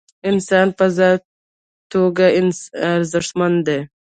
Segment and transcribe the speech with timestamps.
[0.29, 1.25] انسان په ذاتي
[1.93, 2.25] توګه
[2.91, 3.79] ارزښتمن دی.